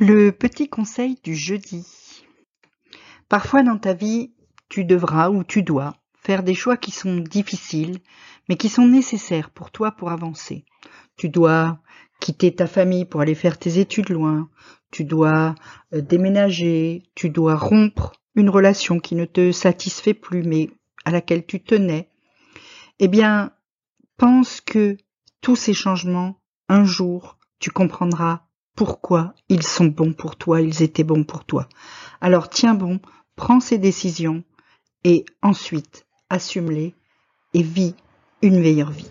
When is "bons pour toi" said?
29.86-30.60, 31.02-31.68